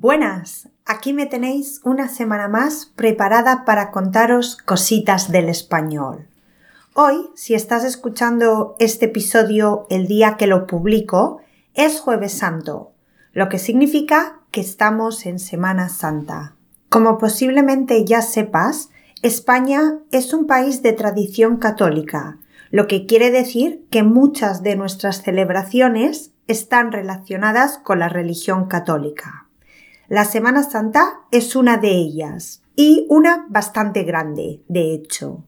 [0.00, 6.26] Buenas, aquí me tenéis una semana más preparada para contaros cositas del español.
[6.94, 11.42] Hoy, si estás escuchando este episodio el día que lo publico,
[11.74, 12.92] es jueves santo,
[13.34, 16.54] lo que significa que estamos en Semana Santa.
[16.88, 18.88] Como posiblemente ya sepas,
[19.20, 22.38] España es un país de tradición católica,
[22.70, 29.49] lo que quiere decir que muchas de nuestras celebraciones están relacionadas con la religión católica.
[30.10, 35.44] La Semana Santa es una de ellas y una bastante grande, de hecho.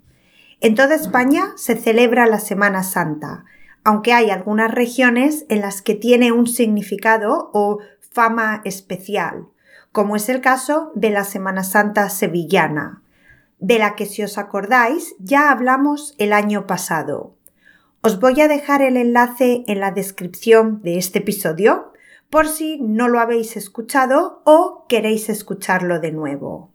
[0.60, 3.44] En toda España se celebra la Semana Santa,
[3.82, 7.80] aunque hay algunas regiones en las que tiene un significado o
[8.12, 9.48] fama especial,
[9.90, 13.02] como es el caso de la Semana Santa sevillana,
[13.58, 17.34] de la que si os acordáis ya hablamos el año pasado.
[18.00, 21.91] Os voy a dejar el enlace en la descripción de este episodio
[22.32, 26.72] por si no lo habéis escuchado o queréis escucharlo de nuevo.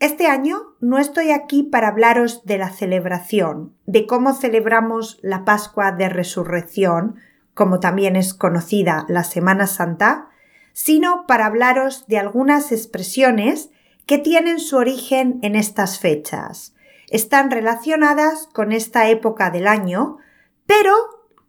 [0.00, 5.92] Este año no estoy aquí para hablaros de la celebración, de cómo celebramos la Pascua
[5.92, 7.16] de Resurrección,
[7.52, 10.30] como también es conocida la Semana Santa,
[10.72, 13.68] sino para hablaros de algunas expresiones
[14.06, 16.74] que tienen su origen en estas fechas.
[17.10, 20.16] Están relacionadas con esta época del año,
[20.64, 20.94] pero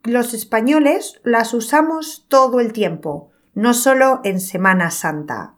[0.07, 5.55] los españoles las usamos todo el tiempo, no solo en Semana Santa.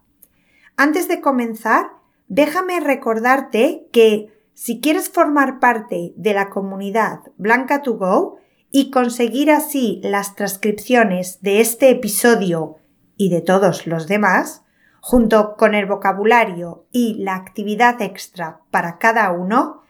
[0.76, 1.90] Antes de comenzar,
[2.28, 8.38] déjame recordarte que si quieres formar parte de la comunidad Blanca to Go
[8.70, 12.76] y conseguir así las transcripciones de este episodio
[13.16, 14.64] y de todos los demás,
[15.00, 19.82] junto con el vocabulario y la actividad extra para cada uno,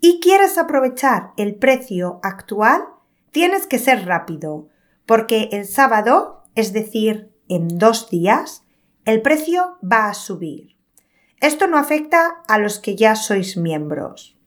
[0.00, 2.82] y quieres aprovechar el precio actual,
[3.32, 4.68] tienes que ser rápido,
[5.06, 8.64] porque el sábado, es decir, en dos días,
[9.04, 10.76] el precio va a subir.
[11.40, 14.38] Esto no afecta a los que ya sois miembros.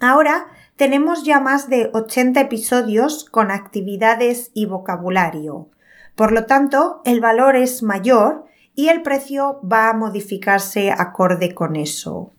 [0.00, 0.46] Ahora
[0.76, 5.70] tenemos ya más de 80 episodios con actividades y vocabulario.
[6.14, 11.76] Por lo tanto, el valor es mayor y el precio va a modificarse acorde con
[11.76, 12.32] eso.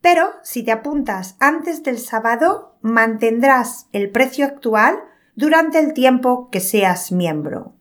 [0.00, 4.98] Pero si te apuntas antes del sábado, mantendrás el precio actual
[5.34, 7.74] durante el tiempo que seas miembro,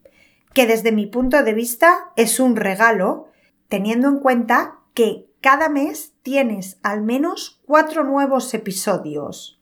[0.53, 3.28] que desde mi punto de vista es un regalo,
[3.68, 9.62] teniendo en cuenta que cada mes tienes al menos cuatro nuevos episodios.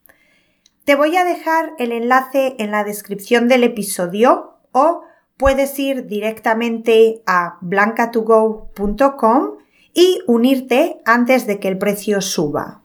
[0.86, 5.04] Te voy a dejar el enlace en la descripción del episodio o
[5.36, 9.58] puedes ir directamente a blancatogo.com
[9.98, 12.84] y unirte antes de que el precio suba.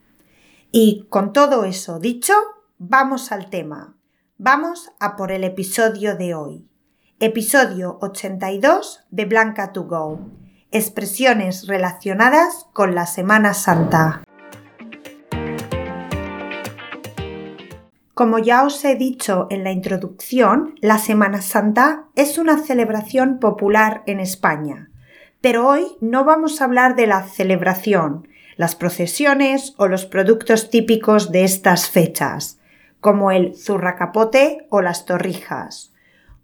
[0.71, 2.33] Y con todo eso dicho,
[2.79, 3.95] vamos al tema.
[4.39, 6.67] Vamos a por el episodio de hoy.
[7.21, 10.21] Episodio 82 de Blanca to Go.
[10.71, 14.25] Expresiones relacionadas con la Semana Santa.
[18.15, 24.03] Como ya os he dicho en la introducción, la Semana Santa es una celebración popular
[24.07, 24.92] en España
[25.43, 31.33] pero hoy no vamos a hablar de la celebración, las procesiones o los productos típicos
[31.33, 32.61] de estas fechas,
[33.01, 35.93] como el zurracapote o las torrijas.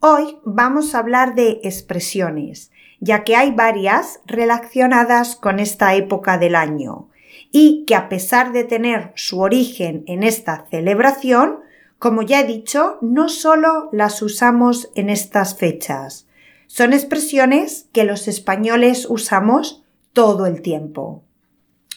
[0.01, 6.57] Hoy vamos a hablar de expresiones, ya que hay varias relacionadas con esta época del
[6.57, 7.09] año
[7.53, 11.61] y que a pesar de tener su origen en esta celebración,
[12.01, 16.28] como ya he dicho, no solo las usamos en estas fechas,
[16.69, 21.25] son expresiones que los españoles usamos todo el tiempo.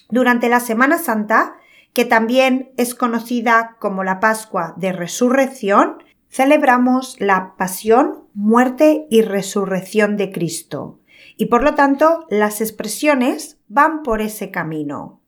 [0.09, 1.55] Durante la Semana Santa,
[1.93, 10.15] que también es conocida como la Pascua de Resurrección, celebramos la pasión, muerte y resurrección
[10.15, 10.99] de Cristo.
[11.35, 15.19] Y por lo tanto, las expresiones van por ese camino.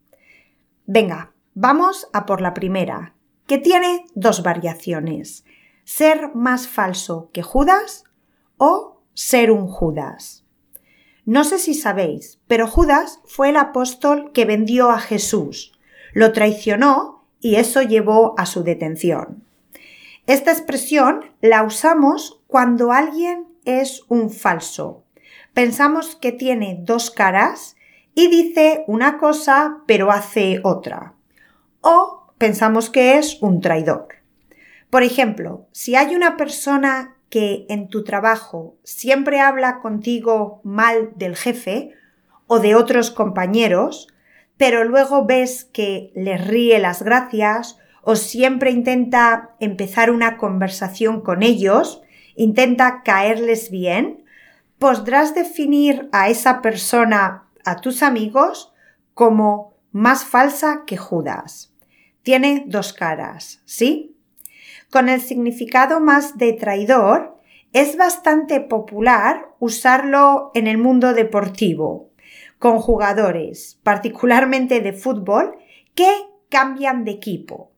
[0.86, 3.14] Venga, vamos a por la primera,
[3.46, 5.44] que tiene dos variaciones.
[5.84, 8.06] Ser más falso que Judas
[8.56, 10.44] o ser un Judas.
[11.26, 15.74] No sé si sabéis, pero Judas fue el apóstol que vendió a Jesús,
[16.14, 19.44] lo traicionó y eso llevó a su detención.
[20.28, 25.04] Esta expresión la usamos cuando alguien es un falso.
[25.54, 27.76] Pensamos que tiene dos caras
[28.16, 31.14] y dice una cosa pero hace otra.
[31.82, 34.08] O pensamos que es un traidor.
[34.90, 41.36] Por ejemplo, si hay una persona que en tu trabajo siempre habla contigo mal del
[41.36, 41.96] jefe
[42.46, 44.08] o de otros compañeros,
[44.56, 51.42] pero luego ves que les ríe las gracias o siempre intenta empezar una conversación con
[51.42, 52.04] ellos,
[52.36, 54.26] intenta caerles bien,
[54.78, 58.76] podrás definir a esa persona, a tus amigos,
[59.16, 61.74] como más falsa que Judas.
[62.22, 64.13] Tiene dos caras, ¿sí?
[64.94, 67.36] Con el significado más de traidor,
[67.72, 72.12] es bastante popular usarlo en el mundo deportivo,
[72.60, 75.58] con jugadores, particularmente de fútbol,
[75.96, 76.12] que
[76.50, 77.72] cambian de equipo.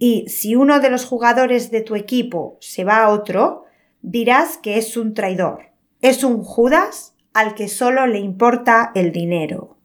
[0.00, 3.62] Y si uno de los jugadores de tu equipo se va a otro,
[4.00, 5.66] dirás que es un traidor.
[6.00, 9.76] Es un Judas al que solo le importa el dinero.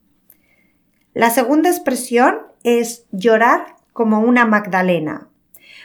[1.14, 5.27] La segunda expresión es llorar como una Magdalena.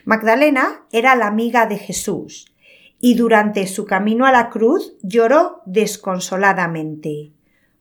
[0.04, 2.52] Magdalena era la amiga de Jesús
[3.00, 7.32] y durante su camino a la cruz lloró desconsoladamente.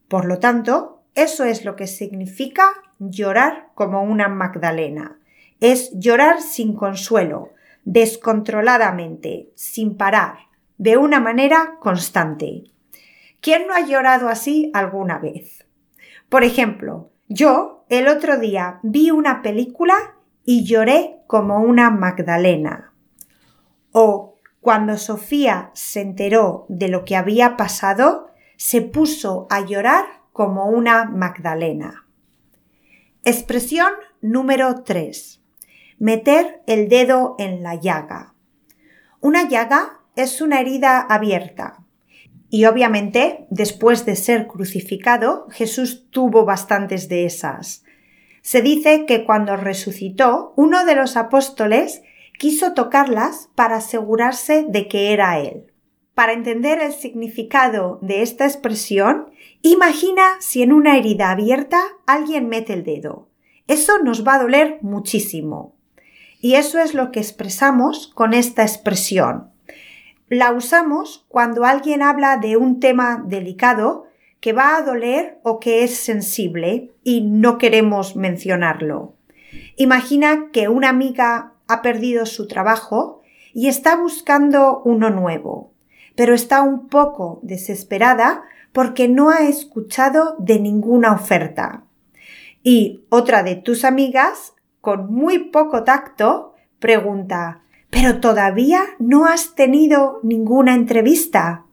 [0.08, 2.64] Por lo tanto, eso es lo que significa
[2.98, 5.18] llorar como una Magdalena.
[5.60, 7.50] Es llorar sin consuelo,
[7.84, 10.38] descontroladamente, sin parar,
[10.78, 12.64] de una manera constante.
[13.40, 15.66] ¿Quién no ha llorado así alguna vez?
[16.28, 22.92] Por ejemplo, yo el otro día vi una película y lloré como una Magdalena.
[23.92, 30.66] O cuando Sofía se enteró de lo que había pasado, se puso a llorar como
[30.66, 32.06] una Magdalena.
[33.24, 35.40] Expresión número 3.
[35.98, 38.34] Meter el dedo en la llaga.
[39.20, 41.84] Una llaga es una herida abierta.
[42.50, 47.84] Y obviamente, después de ser crucificado, Jesús tuvo bastantes de esas.
[48.42, 52.02] Se dice que cuando resucitó, uno de los apóstoles
[52.38, 55.72] quiso tocarlas para asegurarse de que era él.
[56.14, 59.30] Para entender el significado de esta expresión,
[59.62, 63.28] imagina si en una herida abierta alguien mete el dedo.
[63.68, 65.74] Eso nos va a doler muchísimo.
[66.40, 69.52] Y eso es lo que expresamos con esta expresión.
[70.28, 74.06] La usamos cuando alguien habla de un tema delicado
[74.42, 79.14] que va a doler o que es sensible y no queremos mencionarlo.
[79.76, 83.22] Imagina que una amiga ha perdido su trabajo
[83.54, 85.72] y está buscando uno nuevo,
[86.16, 88.42] pero está un poco desesperada
[88.72, 91.84] porque no ha escuchado de ninguna oferta.
[92.64, 97.62] Y otra de tus amigas, con muy poco tacto, pregunta
[97.92, 101.66] ¿Pero todavía no has tenido ninguna entrevista?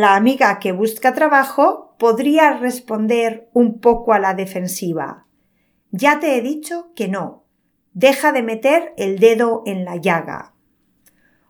[0.00, 5.26] La amiga que busca trabajo podría responder un poco a la defensiva.
[5.90, 7.42] Ya te he dicho que no,
[7.94, 10.54] deja de meter el dedo en la llaga.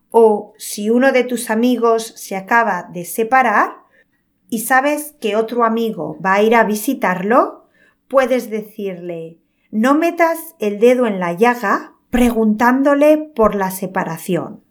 [0.09, 3.83] O si uno de tus amigos se acaba de separar
[4.49, 7.69] y sabes que otro amigo va a ir a visitarlo,
[8.09, 9.41] puedes decirle
[9.71, 14.65] no metas el dedo en la llaga preguntándole por la separación.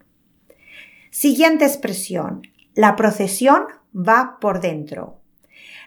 [1.11, 2.41] Siguiente expresión.
[2.77, 5.17] La procesión va por dentro.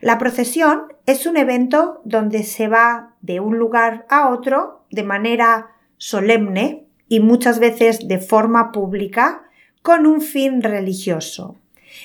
[0.01, 5.69] La procesión es un evento donde se va de un lugar a otro de manera
[5.99, 9.45] solemne y muchas veces de forma pública
[9.83, 11.55] con un fin religioso.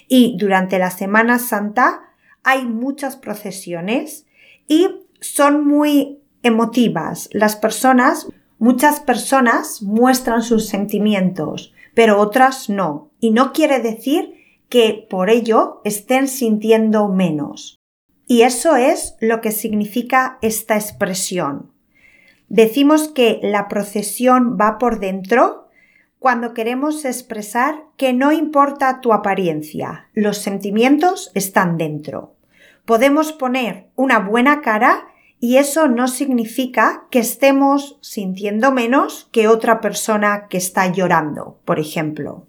[0.07, 2.01] Y durante la Semana Santa
[2.43, 4.27] hay muchas procesiones
[4.67, 7.27] y son muy emotivas.
[7.31, 8.27] Las personas,
[8.59, 13.09] muchas personas muestran sus sentimientos, pero otras no.
[13.19, 14.34] Y no quiere decir
[14.69, 17.77] que por ello estén sintiendo menos.
[18.27, 21.71] Y eso es lo que significa esta expresión.
[22.49, 25.65] Decimos que la procesión va por dentro
[26.19, 32.35] cuando queremos expresar que no importa tu apariencia, los sentimientos están dentro.
[32.85, 35.07] Podemos poner una buena cara
[35.39, 41.79] y eso no significa que estemos sintiendo menos que otra persona que está llorando, por
[41.79, 42.47] ejemplo.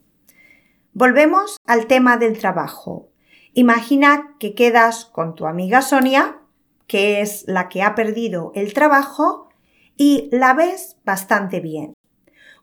[0.99, 3.11] Volvemos al tema del trabajo.
[3.53, 6.38] Imagina que quedas con tu amiga Sonia,
[6.87, 9.50] que es la que ha perdido el trabajo,
[9.99, 11.93] y la ves bastante bien.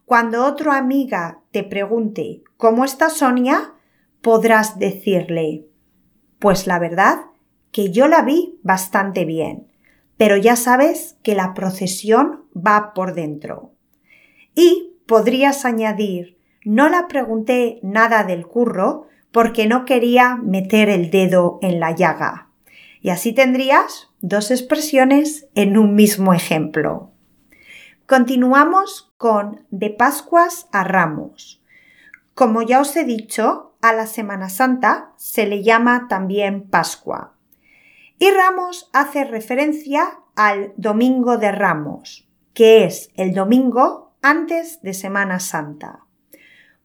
[0.06, 3.76] Cuando otra amiga te pregunte ¿Cómo está Sonia?
[4.22, 5.68] podrás decirle
[6.40, 7.26] Pues la verdad
[7.72, 9.68] que yo la vi bastante bien,
[10.18, 13.76] pero ya sabes que la procesión va por dentro.
[14.56, 21.60] Y podrías añadir No la pregunté nada del curro porque no quería meter el dedo
[21.62, 22.50] en la llaga.
[23.02, 27.12] Y así tendrías dos expresiones en un mismo ejemplo.
[28.06, 31.62] Continuamos con de Pascuas a Ramos.
[32.34, 37.34] Como ya os he dicho, a la Semana Santa se le llama también Pascua.
[38.18, 45.42] Y Ramos hace referencia al Domingo de Ramos, que es el domingo antes de Semana
[45.42, 46.06] Santa.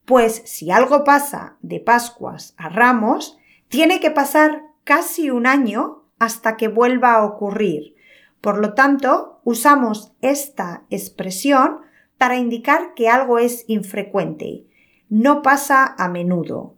[0.09, 3.37] Pues si algo pasa de Pascuas a Ramos,
[3.67, 7.93] tiene que pasar casi un año hasta que vuelva a ocurrir.
[8.41, 11.81] Por lo tanto, usamos esta expresión
[12.17, 14.65] para indicar que algo es infrecuente,
[15.09, 16.73] no pasa a menudo.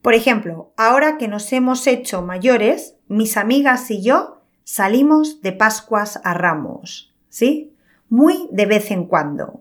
[0.00, 6.22] Por ejemplo, ahora que nos hemos hecho mayores, mis amigas y yo salimos de Pascuas
[6.24, 7.76] a Ramos, ¿sí?
[8.08, 9.60] Muy de vez en cuando.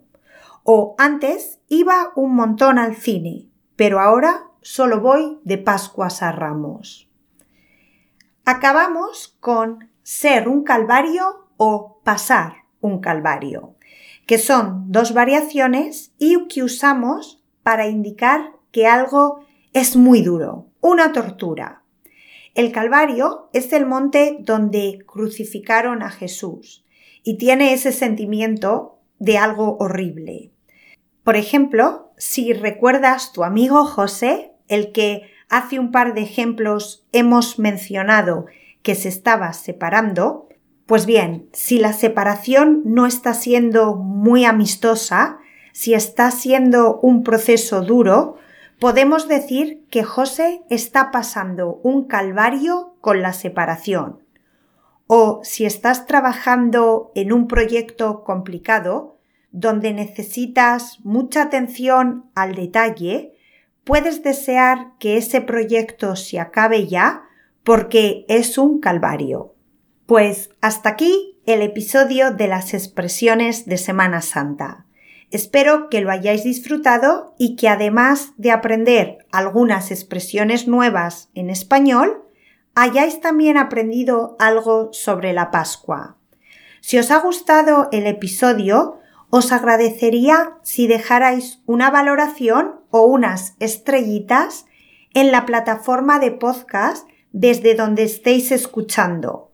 [0.63, 7.09] O antes iba un montón al cine, pero ahora solo voy de Pascuas a Ramos.
[8.45, 13.75] Acabamos con ser un calvario o pasar un calvario,
[14.25, 21.11] que son dos variaciones y que usamos para indicar que algo es muy duro, una
[21.11, 21.83] tortura.
[22.53, 26.83] El Calvario es el monte donde crucificaron a Jesús
[27.23, 30.51] y tiene ese sentimiento de algo horrible.
[31.23, 37.59] Por ejemplo, si recuerdas tu amigo José, el que hace un par de ejemplos hemos
[37.59, 38.47] mencionado
[38.81, 40.49] que se estaba separando,
[40.87, 45.37] pues bien, si la separación no está siendo muy amistosa,
[45.71, 48.37] si está siendo un proceso duro,
[48.79, 54.19] podemos decir que José está pasando un calvario con la separación.
[55.05, 59.10] O si estás trabajando en un proyecto complicado,
[59.51, 63.33] donde necesitas mucha atención al detalle,
[63.83, 67.23] puedes desear que ese proyecto se acabe ya
[67.63, 69.55] porque es un calvario.
[70.05, 74.85] Pues hasta aquí el episodio de las expresiones de Semana Santa.
[75.31, 82.23] Espero que lo hayáis disfrutado y que además de aprender algunas expresiones nuevas en español,
[82.75, 86.17] hayáis también aprendido algo sobre la Pascua.
[86.81, 89.00] Si os ha gustado el episodio,
[89.31, 94.65] os agradecería si dejarais una valoración o unas estrellitas
[95.15, 99.51] en la plataforma de podcast desde donde estéis escuchando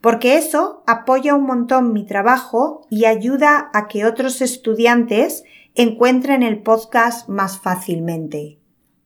[0.00, 5.44] porque eso apoya un montón mi trabajo y ayuda a que otros estudiantes
[5.74, 8.58] encuentren el podcast más fácilmente.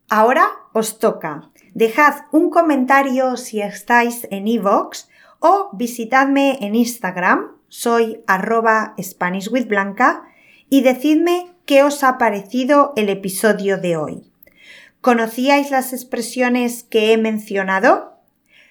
[0.09, 1.51] Ahora os toca.
[1.75, 10.25] Dejad un comentario si estáis en iVoox o visitadme en Instagram, soy arroba SpanishWithBlanca
[10.69, 14.31] y decidme qué os ha parecido el episodio de hoy.
[15.01, 18.19] ¿Conocíais las expresiones que he mencionado?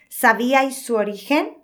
[0.07, 1.57] ¿Sabíais su origen?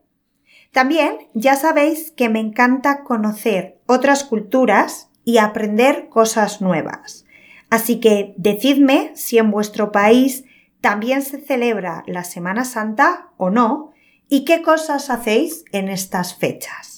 [0.71, 7.25] También ya sabéis que me encanta conocer otras culturas y aprender cosas nuevas.
[7.69, 10.43] Así que decidme si en vuestro país
[10.81, 13.93] también se celebra la Semana Santa o no
[14.27, 16.96] y qué cosas hacéis en estas fechas.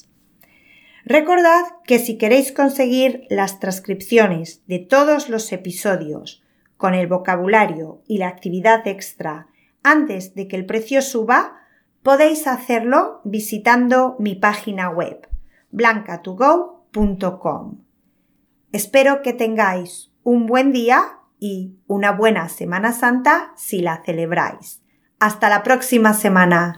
[1.09, 6.41] Recordad que si queréis conseguir las transcripciones de todos los episodios
[6.77, 9.47] con el vocabulario y la actividad extra
[9.83, 11.59] antes de que el precio suba,
[12.03, 15.27] Podéis hacerlo visitando mi página web
[15.71, 17.83] blancatogo.com.
[18.71, 24.81] Espero que tengáis un buen día y una buena Semana Santa si la celebráis.
[25.19, 26.77] Hasta la próxima semana.